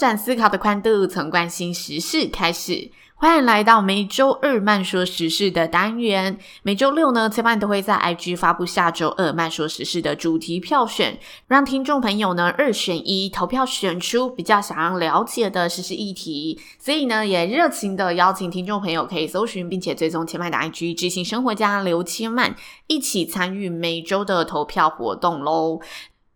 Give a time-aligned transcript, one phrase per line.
[0.00, 2.90] 展思考的宽度，从关心时事开始。
[3.16, 6.38] 欢迎来到每周二慢说时事的单元。
[6.62, 16.58] 每周六呢，千嫚都会在 IG 发布下周二慢说时事的主题票选，让听众朋友呢二选一投票选出比较想要了解的时事议题。
[16.78, 22.54] 所以呢，也热情的邀请听众朋友可以搜寻并且追踪千嫚的 IG 知性生活家刘千嫚，
[22.86, 25.80] 一起参与每周的投票活动喽。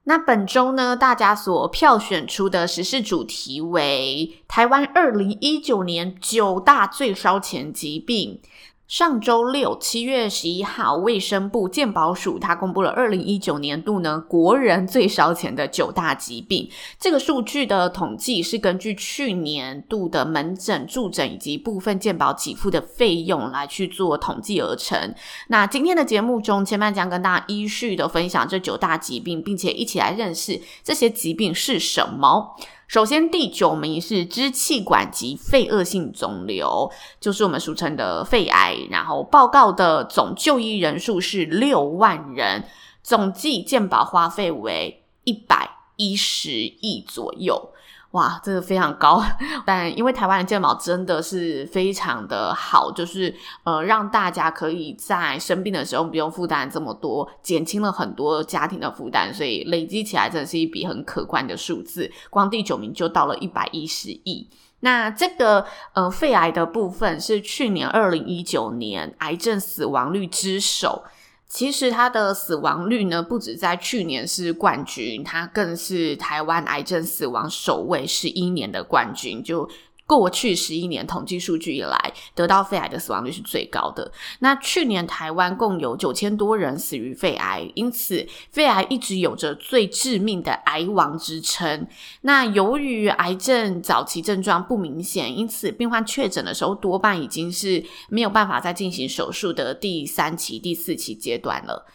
[0.07, 8.39] 那本周呢，大家所票选出的时事主题为台湾二零一九年九大最烧钱疾病。
[8.87, 16.71] 上周六，七月十一号，卫生部健保署它公布了二零一九年度呢国人最烧钱的九大疾病。
[17.01, 25.15] 这个数据的统计是根据去年度的门诊、住诊以及部分健保给付的费用来去做统计而成。
[25.49, 32.55] 那今天的节目中，千嫚将跟大家依序的分享这九大疾病，并且一起来认识这些疾病是什么。
[32.87, 38.77] 首先，第九名是支气管及肺恶性肿瘤，就是我们俗称的肺癌。
[38.91, 42.65] 然后报告的总就医人数是六万人，
[43.03, 47.71] 总计健保花费为一百一十亿左右。
[48.15, 49.21] 哇，这个非常高，
[49.67, 53.35] 但因为台湾的健保真的是非常的好，就是
[53.65, 62.09] 呃，让大家可以在生病的时候不用负担这么多，减轻了很多家庭的负担，所以累积起来真的是一笔很可观的数字。
[62.31, 64.49] 光第九名就到了一百一十亿。
[64.79, 71.03] 那这个呃，肺癌的部分是去年二零一九年癌症死亡率之首。
[71.47, 79.43] 其实它的死亡率呢，不止在去年是冠军，它更是台湾癌症死亡首位十一年的冠军。
[79.43, 79.69] 就
[80.17, 84.13] 过去十一年统计数据以来，得到肺癌的死亡率是最高的。
[84.39, 91.87] 那去年台湾共有九千多人死于肺癌，因此肺癌一直有着最致命的癌王之称。
[92.21, 101.87] 那由于癌症早期症状不明显，因此病患确诊的时候多半已经是没有办法再进行手术的第三期、第四期阶段了。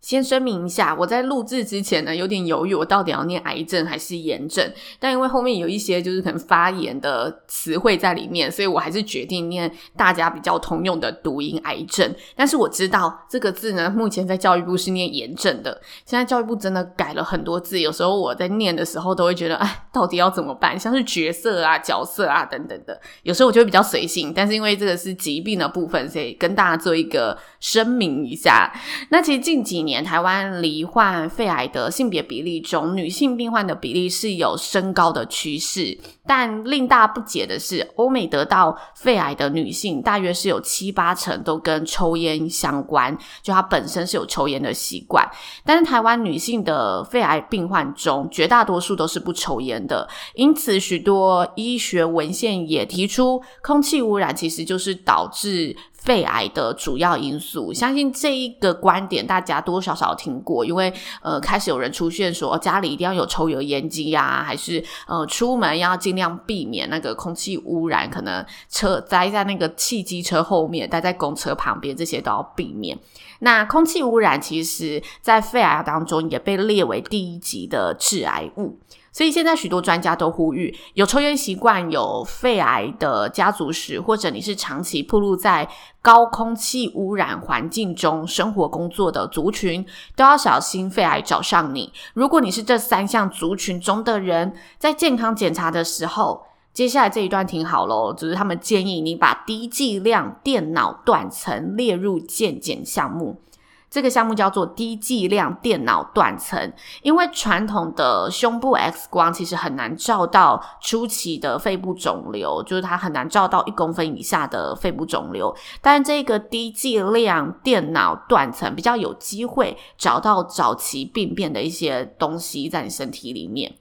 [0.00, 4.72] 先声明一下，我在录制之前呢，有点犹豫，我到底要念癌症还是炎症？
[4.98, 12.14] 但因为后面有一些就是可能发炎的词汇在里面，所以我还是决定念大家比较通用的读音癌症。
[12.36, 15.80] 但是我知道这个字呢，目前在教育部是念炎症的。
[16.06, 20.78] 现在教育部真的改了很多字，有时候我在念的时候都会觉得，哎，到底要怎么办？
[20.78, 24.32] 像是角色啊、角色啊等等的，有时候我就会比较随性。
[24.34, 28.72] 但是因为这个是疾病的部分，所以跟大家做一个声明一下。
[29.10, 29.98] 那其实近几年。
[30.08, 35.98] 台湾罹患肺癌的性别比例中，女性病患的比例是有升高的趋势。
[36.26, 45.28] 但令大家不解的是，欧美得到肺癌的女性，大约是有七八成都跟抽烟相关，就她本身是有抽烟的习惯。
[45.64, 50.08] 但是台湾女性的肺癌病患中，绝大多数都是不抽烟的。
[50.34, 72.98] 因此，许多医学文献也提出，空气污染其实就是导致肺癌的主要因素，相信这一个观点大家多多少少听过，因为呃开始有人出现说家里一定要有抽油烟机呀，还是呃出门要尽量避免那个空气污染，可能车待在那个汽机车后面，待在公车旁边，这些都要避免。
[73.40, 78.78] 那空气污染其实在肺癌当中也被列为第一级的致癌物。
[79.18, 85.68] 所以现在许多专家都呼吁，有抽烟习惯、有肺癌的家族史，或者你是长期暴露在
[86.00, 89.84] 高空气污染环境中生活工作的族群，
[90.14, 91.92] 都要小心肺癌找上你。
[92.14, 103.42] 如果你是这三项族群中的人，在健康检查的时候，接下来这一段听好喽，就是他们建议你把低剂量电脑断层列入健检项目。
[103.90, 123.74] 这个项目叫做低剂量电脑断层，因为传统的胸部 X 光其实很难照到初期的肺部肿瘤，就是它很难照到一公分以下的肺部肿瘤，但这个低剂量电脑断层比较有机会找到早期病变的一些东西在你身体里面。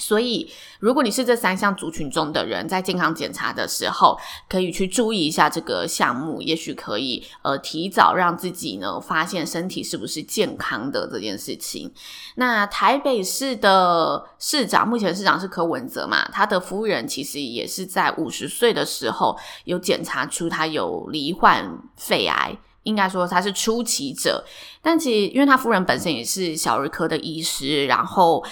[0.00, 4.18] 所以，如果你是这三项族群中的人，在健康检查的时候，
[4.48, 11.92] 可以去注意一下这个项目，也许可以呃提早让自己呢发现身体是不是健康的这件事情。
[12.36, 24.42] 那台北市的市长，目前市长是柯文哲嘛，他的夫人其实也是在五十岁的时候有检查出他有罹患肺癌，应该说他是初期者，
[24.80, 28.42] 但其实因为他夫人本身也是小儿科的医师，然后。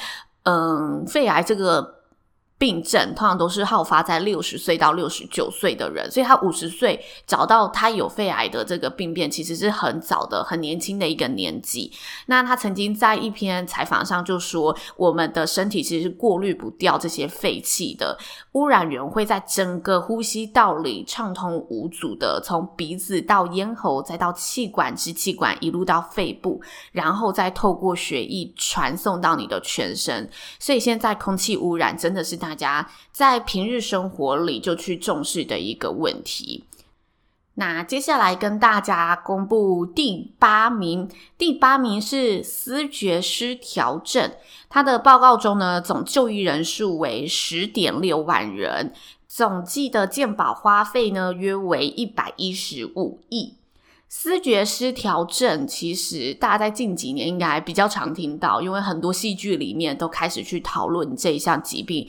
[0.49, 1.98] 嗯，肺癌这个。
[2.59, 11.93] 病症通常都是好发在六十岁到六十九岁的人，所以他五十岁找到他有肺癌的这个病变，其实是很早的、很年轻的一个年纪。
[12.27, 18.19] 那他曾经在一篇采访上就说，我们的身体其实是过滤不掉这些废气的，
[18.53, 26.61] 污染源会在整个呼吸道里畅通无阻的，从鼻子到咽喉，再到气管、支气管，一路到肺部，
[26.91, 30.29] 然后再透过血液传送到你的全身。
[30.59, 36.65] 所以现在空气污染真的是大家在平日生活里就去重视的一个问题。
[37.57, 44.33] 那接下来跟大家公布第八名，第八名是思觉失调症。
[44.71, 48.95] 它的报告中呢，总就医人数为十点六万人，
[49.27, 53.57] 总计的健保花费呢约为一百一十五亿。
[54.11, 62.09] 思觉失调症其实大家在近几年应该比较常听到，因为很多戏剧里面都开始去讨论这一项疾病。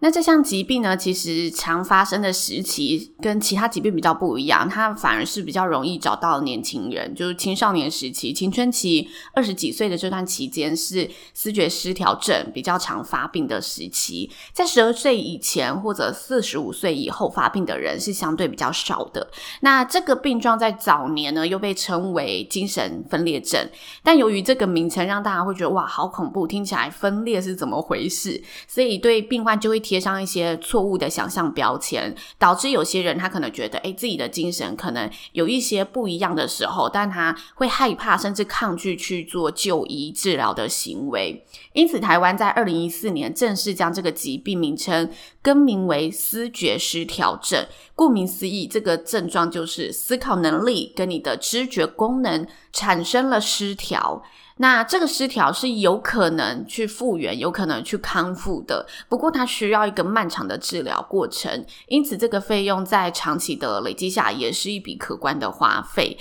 [0.00, 14.30] 那这项疾病呢，其实常发生的时期跟其他疾病比较不一样，它反而是比较容易找到年轻人，就是青少年时期、青春期二十几岁的这段期间是思觉失调症比较常发病的时期。
[14.52, 19.28] 在十二岁以前或者四十五岁以后发病的人是相对比较少的。
[19.62, 23.68] 那这个病状在早年呢，又被称为精神分裂症，
[24.04, 28.40] 但由于这个名称让大家会觉得哇，好恐怖，听起来分裂是怎么回事？
[28.68, 29.82] 所以对病患就会。
[29.88, 41.42] 贴上一些错误的想象标签，导致有些人他可能觉得，诶，自己的精神可能有一些不一样的时候，但他会害怕甚至抗拒去做就医治疗的行为。
[41.72, 47.66] 因此，台湾在二零一四年正式将这个疾病名称更名为思觉失调症。
[47.94, 54.22] 顾名思义，这个症状就是思考能力跟你的知觉功能产生了失调。
[54.58, 66.16] 那这个失调是有可能去复原，有可能去康复的，不过它需要一个漫长的治疗过程，因此这个费用在长期的累积下也是一笔可观的花费。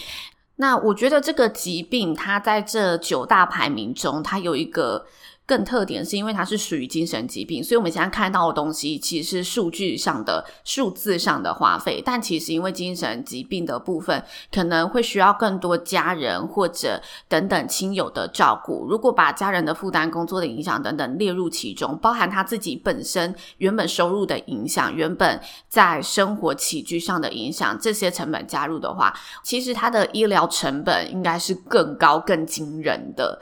[0.56, 5.06] 那我觉得这个疾病它在这九大排名中，它有一个。
[5.48, 12.04] 更特点是因为它是属于精神疾病，所以我们现在看到的东西其实是数据上的、数字上的花费。
[12.06, 14.22] 但其实因为精神疾病的部分
[14.54, 18.86] 可能会需要更多家人或者等等亲友的照顾。
[18.90, 25.40] 如果把家人的负担、工作的影响等等列入其中，包含他自己本身原本收入的影响、原本
[25.70, 33.40] 在生活起居上的影响，这些成本加入的话，其实他的医疗成本应该是更高、更惊人的。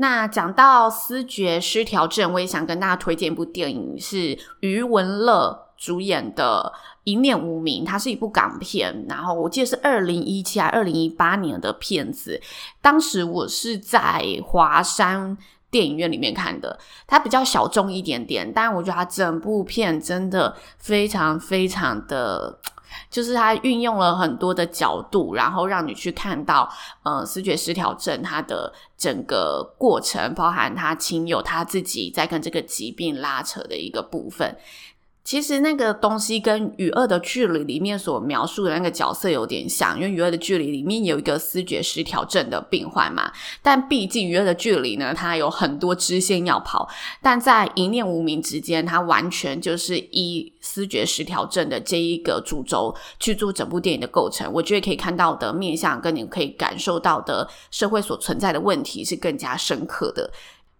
[0.00, 6.72] 那讲到思觉失调症，我也想跟大家推荐一部电影，是余文乐主演的
[7.04, 12.40] 《一念无名》，它是一部港片，然后我记得是二零一七还二零一八年的片子。
[12.80, 15.36] 当时我是在华山
[15.70, 22.58] 电影院里面看的，它比较小众一点点，但我觉得它整部片真的非常非常的。
[23.08, 26.68] 就是他运用了很多的角度，然后让你去看到，
[27.04, 34.56] 嗯，视觉失调症它的整个过程，包含他亲友他自己在跟这个疾病拉扯的一个部分。
[35.30, 43.30] 其实那个东西跟《与恶的距离》里面所描述的那个角色有点像，因为《与恶的距离》里面有一个思觉失调症的病患嘛。
[43.62, 46.88] 但毕竟《与恶的距离》呢，它有很多支线要跑，
[47.22, 54.52] 但在一念无名之间，它完全就是以思觉失调症的这一个主轴去做整部电影的构成。
[54.52, 60.28] 我觉得可以看到的面向跟你可以感受到的社会所存在的问题是更加深刻的，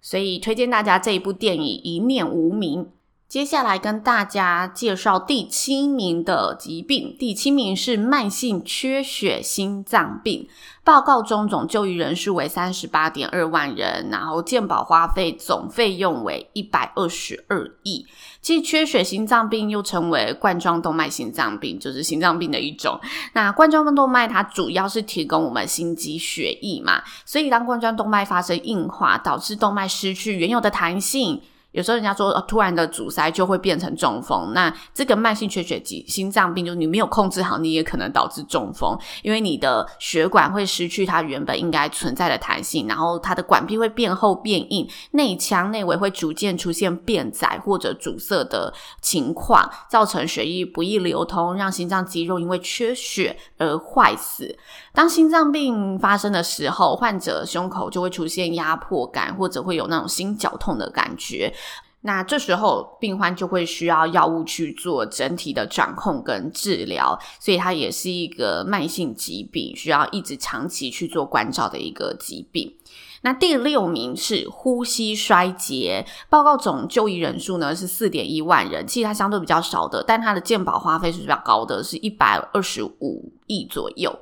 [0.01, 2.83] 所以推荐大家这一部电影《一念无名》。
[3.31, 10.49] 接下来跟大家介绍第七名的疾病，第七名是慢性缺血心脏病。
[10.83, 18.05] 报告中总就医人数为三十八点二万人，然后健保花费总费用为一百二十二亿。
[18.43, 22.99] 其实缺血心脏病又称为冠状动脉心脏病，就是心脏病的一种。
[23.35, 31.41] 那冠状动脉它主要是提供我们心肌血液嘛，所以当冠状动脉发生硬化，导致动脉失去原有的弹性。
[31.73, 34.53] 有时候人家说，呃，突然的阻塞就会变成中风。
[34.53, 54.59] 那这个慢性缺血及心脏病，就你没有控制好，你也可能导致中风，因为你的血管会失去它原本应该存在的弹性，然后它的管壁会变厚变硬，内腔内围会逐渐出现变窄或者阻塞的情况，造成血液不易流通，让心脏肌肉因为缺血而坏死。
[54.93, 61.53] 当心脏病发生的时候，患者胸口就会出现压迫感，或者会有那种心绞痛的感觉。
[62.03, 72.75] 那这时候，病患就会需要药物去做整体的掌控跟治疗，所以它也是一个慢性疾病，需要一直长期去做关照的一个疾病。
[73.23, 84.19] 那第六名是呼吸衰竭，报告总就医人数呢是四点一万人，其实它相对比较少的，但它的健保花费是比较高的，是一百二十五亿左右。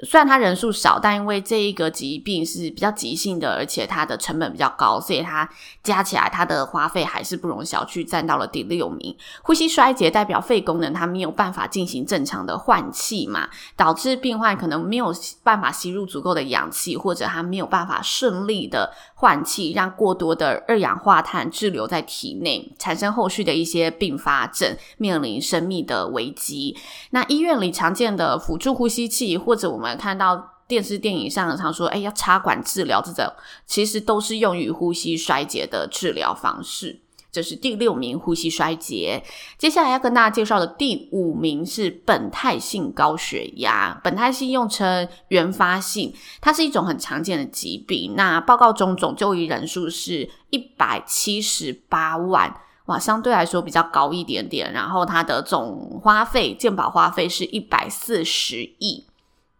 [0.00, 5.48] 虽然它人数少，但因为这一个疾病是比较急性的，而且它的成本比较高，所以它
[5.82, 9.16] 加起来它的花费还是不容小觑，占到了第六名。
[9.42, 26.76] 呼吸衰竭代表肺功能它没有办法进行正常的换气嘛，导致病患可能没有办法吸入足够的氧气，或者它没有办法顺利的换气，让过多的二氧化碳滞留在体内，产生后续的一些并发症，面临生命的危机。
[27.12, 33.32] 那医院里常见的辅助呼吸器，或者我们们看到电视电影上常说，哎，要插管治疗这种，
[33.66, 37.02] 其实都是用于呼吸衰竭的治疗方式。
[37.30, 39.22] 这是第六名呼吸衰竭。
[39.58, 44.00] 接下来要跟大家介绍的第五名是本态性高血压。
[44.02, 48.14] 本态性又称原发性，它是一种很常见的疾病。
[48.16, 54.72] 那报告中总就医人数是一百七十八万，哇，相对来说比较高一点点。
[54.72, 59.04] 然后它的总花费，健保花费是一百四十亿。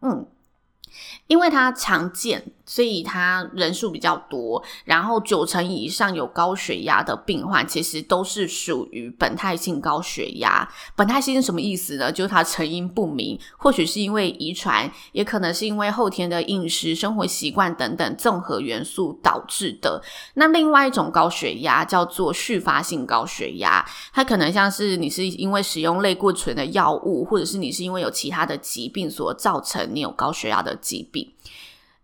[0.01, 0.27] 嗯，
[1.27, 2.53] 因为它常见。
[2.67, 10.69] 所以它人数比较多，然后九成以上有高血压的病患，其实都是属于本态性高血压。
[10.97, 12.11] 本态性是什么意思呢？
[12.11, 20.03] 就是它成因不明，或许是因为遗传，也可能是因为后天的饮食、生活习惯等等综合元素导致的。
[20.35, 31.31] 那另外一种高血压叫做续发性高血压，它可能像是你是因为使用类固醇的药物，或者是你是因为有其他的疾病所造成你有高血压的疾病。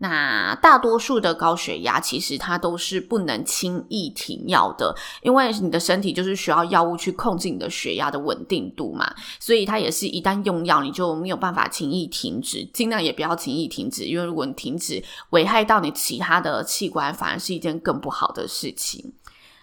[0.02, 4.92] 那大多数的高血压其实它都是不能轻易停药的，
[5.22, 19.12] 因为你的身体就是需要药物去控制你的血压的稳定度嘛，所以它也是一旦用药你就没有办法轻易停止，尽量也不要轻易停止，因为如果你停止，危害到你其他的器官，反而是一件更不好的事情。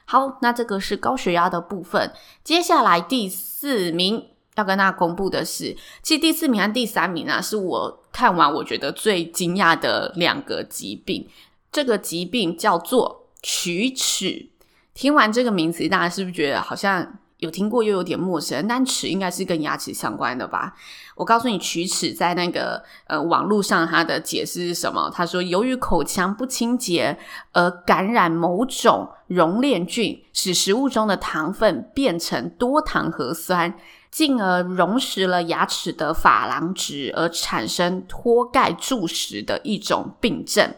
[0.06, 2.14] 好，那这个是高血压的部分，
[2.46, 4.28] 接下来第四名。
[4.56, 11.26] 要跟大家公布的是，其实第四名和第三名啊，是我看完我觉得最惊讶的两个疾病。
[11.72, 14.50] 这个疾病叫做龋齿。
[14.94, 18.68] 听完这个名词，大家是不是觉得好像有听过又有点陌生？
[18.68, 20.76] 但齿应该是跟牙齿相关的吧？
[21.16, 25.10] 我告诉你，龋齿在那个呃网络上它的解释是什么？
[25.16, 27.18] 他说，由于口腔不清洁
[27.54, 33.74] 而感染某种溶链菌，使食物中的糖分变成多糖核酸。
[34.12, 40.74] 进而溶蚀了牙齿的珐琅质，而产生脱钙蛀蚀的一种病症。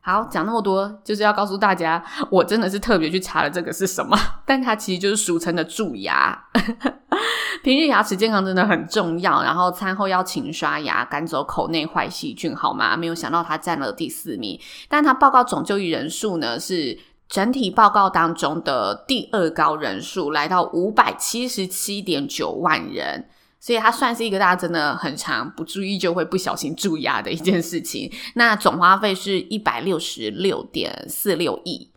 [0.00, 6.36] 好，讲那么多，就是要告诉大家， 我真的是特别去查了这个是什么， 但它其实就是俗称的蛀牙。
[7.62, 12.96] 平日牙齿健康真的很重要，然后餐后要勤刷牙，赶走口内坏细菌，好吗？
[12.96, 16.98] 没有想到它占了第四名，但它报告总就医人数呢是。
[17.32, 23.26] 整体报告当中的第二高人数来到五百七十七点九万人，
[23.58, 28.12] 所以它算是一个大家真的很常不注意就会不小心蛀牙的一件事情。
[28.34, 31.88] 那总花费是一百六十六点四六亿。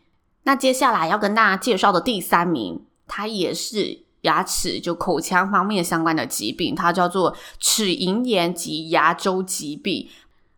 [0.44, 10.08] 那接下来要跟大家介绍的第三名，它也是牙齿就口腔方面相关的疾病，它叫做齿龈炎及牙周疾病。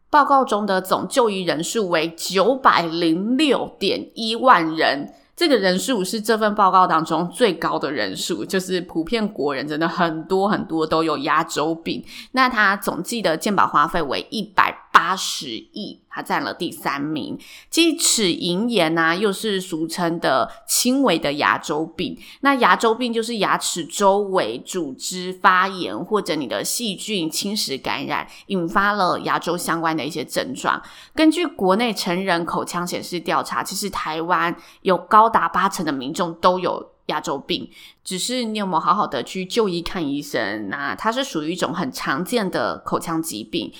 [0.10, 12.04] 报告中的总就医人数为九百零六点一万人，这个人数是这份报告当中最高的人数，就是普遍国人真的很多很多都有牙周病。
[12.32, 17.38] 那他总计的健保花费为一百八十亿，它占了第三名。
[17.70, 22.18] 即齿龈炎呢、又是俗称的轻微的牙周病。
[22.42, 30.82] 那牙周病就是牙齿周围组织发炎，或者你的细菌侵蚀感染，引发了牙周相关的一些症状。
[31.14, 37.70] 根据国内成人口腔显示调查，其实台湾有高达八成的民众都有牙周病，
[38.04, 40.70] 只是你有没有好好的去就医看医生？
[40.70, 43.72] 那它是属于一种很常见的口腔疾病。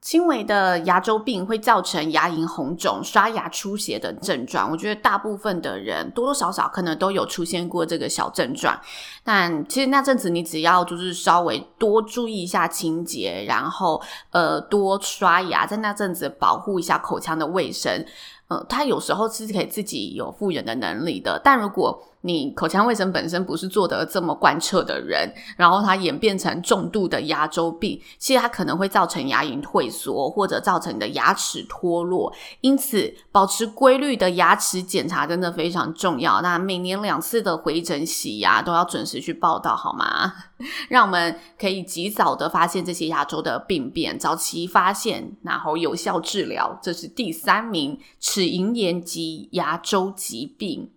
[0.00, 4.70] 轻微的牙周病会造成牙龈红肿、刷牙出血等症状。
[4.70, 8.80] 我觉得大部分的人多多少少可能都有出现过这个小症状。
[9.24, 14.00] 但其实那阵子你只要就是稍微多注意一下清洁，然后
[14.30, 18.04] 呃多刷牙，在那阵子保护一下口腔的卫生。
[18.46, 21.38] 呃，它有时候是可以自己有复原的能力的。
[21.44, 32.32] 但如果你口腔卫生本身不是做得这么贯彻的人，然后它演变成重度的牙周病，其实它可能会造成牙龈退缩，或者造成你的牙齿脱落。
[32.60, 36.40] 因此，保持规律的牙齿检查真的非常重要。
[36.42, 40.32] 那每年两次的回诊洗牙都要准时去报道，好吗？
[40.90, 46.76] 让我们可以及早的发现这些牙周的病变，早期发现，然后有效治疗。
[46.82, 50.90] 这是第三名，齿龈炎及牙周疾病。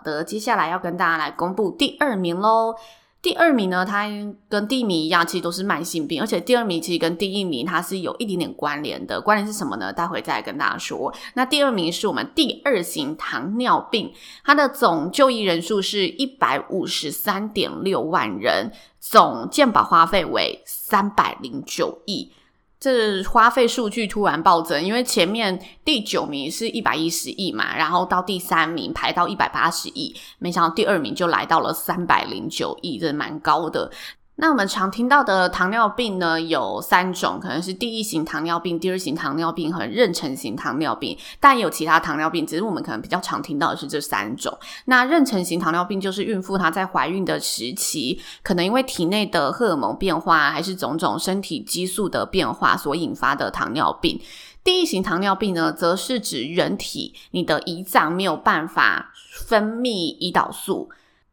[0.00, 2.74] 好的，接下来要跟大家来公布第二名喽。
[3.20, 4.08] 第二名呢，它
[4.48, 9.20] 跟第一名一样，其实都是慢性病，而且第二名其实跟第一名它是有一点点关联的。
[9.20, 9.92] 关联是什么呢？
[9.92, 11.12] 待会再来跟大家说。
[11.34, 14.10] 那第二名是我们第二型糖尿病，
[14.42, 22.32] 它的总就医人数是一百五十三点六万人，总健保花费为三百零九亿。
[22.80, 33.92] 这花费数据突然暴增，因为前面第九名是一百一十亿嘛，然后到第三名排到一百八十亿，没想到第二名就来到了三百零九亿，这蛮高的。
[34.40, 44.58] 那我们常听到的糖尿病呢，有三种，可能是第一型糖尿病、第二型糖尿病和妊娠型糖尿病，但也有其他糖尿病，只是我们可能比较常听到的是这三种。
[44.86, 54.18] 那妊娠型糖尿病就是孕妇她在怀孕的时期，可能因为体内的荷尔蒙变化，还是种种身体激素的变化所引发的糖尿病。
[54.64, 59.12] 第一型糖尿病呢，则是指人体你的胰脏没有办法
[59.46, 60.88] 分泌胰岛素。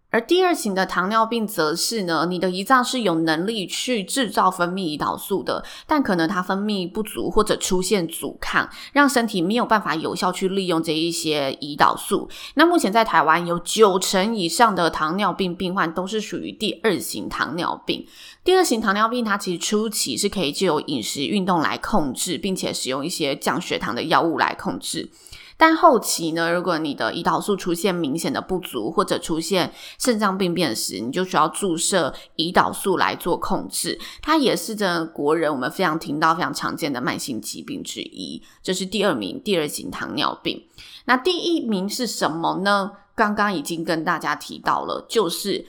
[0.10, 12.30] 而第二型的糖尿病则是呢，你的胰脏是有能力去制造分泌胰岛素的，但可能它分泌不足或者出现阻抗，让身体没有办法有效去利用这一些胰岛素。
[12.56, 18.08] 那目前在台湾有九成以上的糖尿病病患都是属于第二型糖尿病。
[18.46, 25.10] 第二型糖尿病它其实初期是可以借由饮食运动来控制，并且使用一些降血糖的药物来控制。
[25.58, 34.00] 但后期呢，如果你的胰岛素出现明显的不足，或者出现肾脏病变时，你就需要注射胰岛素来做控制。
[34.22, 38.42] 它也是这国人我们非常听到非常常见的慢性疾病之一。
[38.62, 40.64] 这是第二名，第二型糖尿病。
[41.06, 42.91] 那第一名是什么呢？
[43.15, 45.65] 刚刚已经跟大家提到了，就是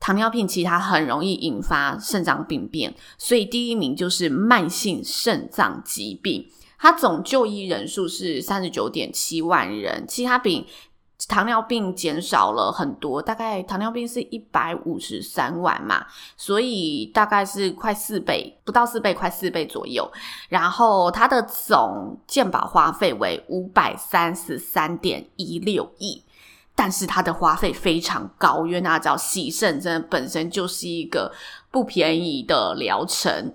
[0.00, 6.50] 糖尿病，其实它很容易引发肾脏病变，所以第一名就是慢性肾脏疾病。
[6.78, 10.66] 它总就医人数是三十九点七万人，其实它比
[11.26, 20.08] 糖尿病减少了很多，大概糖尿病是一百五十三万嘛，所以大概是快四倍，不到四倍，快四倍左右。
[20.48, 26.22] 然后它的总健保花费为五百三十三点一六亿，
[26.76, 31.32] 但是它的花费非常高，因为大家知道洗肾真的本身就是一个
[31.72, 33.52] 不便宜的疗程。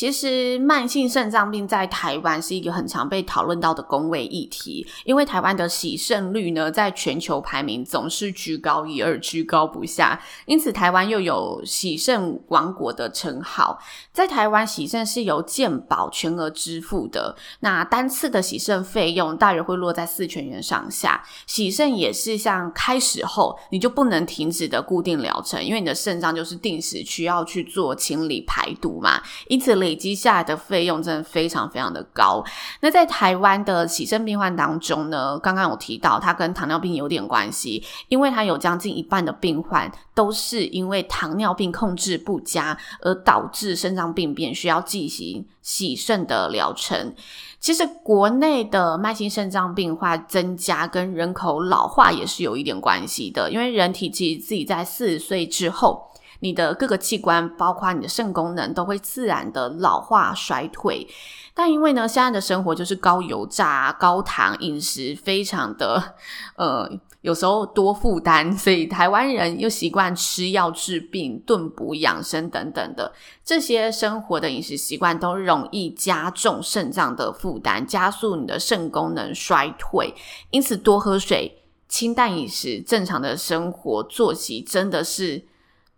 [0.00, 13.78] 其实慢性肾脏病在台湾是一个很常被讨论到的公卫议题，因为台湾的洗肾率呢，在全球排名总是居高一二，居高不下，因此台湾又有洗肾王国的称号。
[14.10, 21.22] 在台湾洗肾是由健保全额支付的，那单次的洗肾费用大约会落在四千元上下。
[21.46, 32.44] 洗肾也是像开始后你就不能停止的固定疗程，因为你的肾脏就是定时需要去做清理排毒嘛，因此累积下来的费用真的非常非常的高。
[32.80, 47.12] 那在台湾的洗肾病患当中呢，刚刚有提到，它跟糖尿病有点关系，因为它有将近一半的病患都是因为糖尿病控制不佳而导致肾脏病变，需要进行洗肾的疗程。
[47.58, 56.06] 其实国内的慢性肾脏病患增加跟人口老化也是有一点关系的，因为人体其实自己在四十岁之后。
[56.40, 61.06] 你的各个器官，包括你的肾功能，都会自然的老化衰退。
[61.54, 66.14] 但因为呢，现在的生活就是高油炸、高糖饮食，非常的
[66.56, 66.88] 呃，
[67.20, 73.12] 有时候多负担，所以台湾人又习惯吃药治病、炖补养生等等的
[73.44, 80.14] 这些生活的饮食习惯，都容易加重肾脏的负担，加速你的肾功能衰退。
[80.50, 85.49] 因此，多喝水、清淡饮食、正常的生活作息，真的是。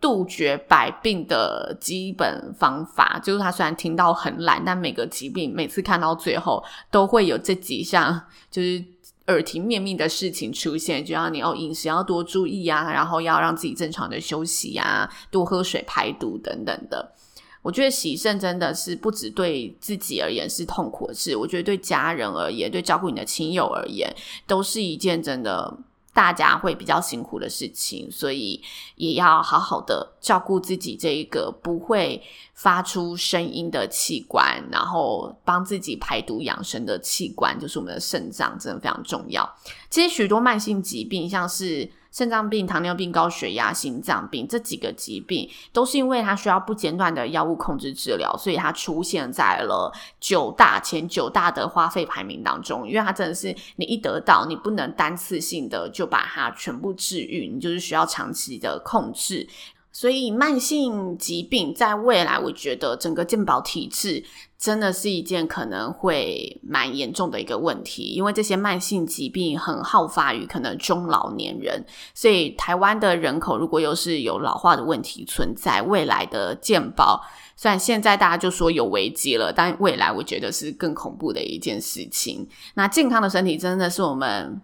[0.02, 8.84] 杜绝百病的基本方法，就是他虽然听到很懒，但每个疾病每次看到最后都会有这几项，就是
[9.28, 17.12] 耳提面命的事情出现，就要你哦，饮食要多注意啊，然后要让自己正常的休息啊，多喝水排毒等等的。
[17.62, 24.12] 我觉得洗肾真的是不只对自己而言是痛苦的事，我觉得对家人而言，对照顾你的亲友而言，
[24.48, 25.78] 都是一件真的。
[26.14, 28.62] 大家会比较辛苦的事情，所以
[28.96, 32.22] 也要好好的照顾自己这一个不会
[32.55, 39.48] 发出声音的器官，然后帮自己排毒养生的器官，就是我们的肾脏，真的非常重要。
[39.88, 52.87] 其实许多慢性疾病，像是肾脏病、糖尿病、高血压、心脏病这几个疾病，都是因为它需要不间断的药物控制治疗，所以它出现在了九大前九大的花费排名当中。
[52.87, 59.48] 因为它真的是你一得到，你不能单次性的就把它全部治愈，你就是需要长期的控制。
[59.92, 64.24] 所以慢性疾病在未来，我觉得整个健保体制
[64.59, 77.22] 真的是一件可能会蛮严重的一个问题，因为这些慢性疾病很好发于可能中老年人，所以台湾的人口如果又是有老化的问题存在，未来的健保
[77.55, 82.48] 虽然现在大家就说有危机了，但未来我觉得是更恐怖的一件事情。
[82.74, 84.61] 那健康的身体真的是我们。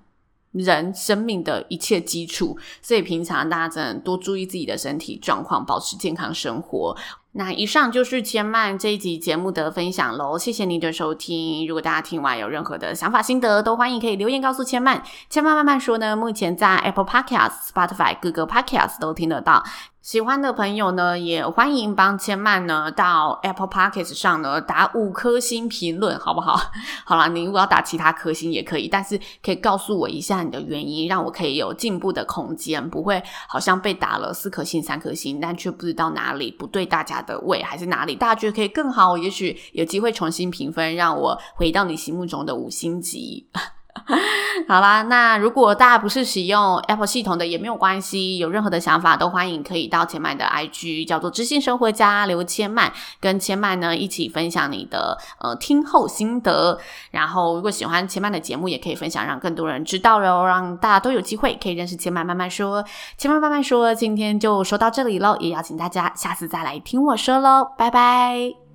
[0.58, 6.96] 人生命的一切基础，所以平常大家真的多注意自己的身体状况，保持健康生活。
[7.32, 11.66] 那以上就是千曼这一集节目的分享喽，谢谢您的收听。
[11.68, 15.02] 如果大家听完有任何的想法心得，都欢迎可以留言告诉千曼。
[15.28, 19.62] 千曼慢慢说呢，目前在 Apple Podcast、Spotify、各个 Podcast 都听得到。
[20.00, 26.58] 喜欢的朋友呢，也欢迎帮千曼呢到 Apple Podcast 上呢打五颗星评论，好不好？
[27.04, 43.46] 好啦，你如果要打其他颗星也可以，但是可以告诉我一下你的原因，让我可以有进步的空间，不会好像被打了四颗星、三颗星，但却不知道哪里不对大家的位，还是哪里大家觉得可以更好，也许有机会重新评分，让我回到你心目中的五星级。
[44.68, 56.78] 好啦，那如果大家不是使用 Apple 系统的也没有关系，有任何的想法都欢迎可以到千嫚的 IG 叫做知性生活家刘千曼，跟千曼呢一起分享你的呃听后心得。
[57.10, 62.84] 然后如果喜欢千嫚的节目，也可以分享让更多人知道喽，让大家都有机会可以认识千曼慢慢说。
[63.16, 68.67] 千曼慢慢说，今天就说到这里喽，也邀请大家下次再来听我说喽，拜拜。